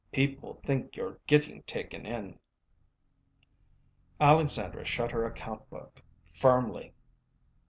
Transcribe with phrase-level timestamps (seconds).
[0.11, 2.39] People think you're getting taken in."
[4.19, 6.91] Alexandra shut her account book firmly.